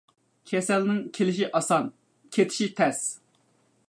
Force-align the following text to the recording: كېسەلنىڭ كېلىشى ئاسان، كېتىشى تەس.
كېسەلنىڭ 0.51 1.01
كېلىشى 1.17 1.49
ئاسان، 1.59 1.85
كېتىشى 2.37 2.71
تەس. 2.81 3.03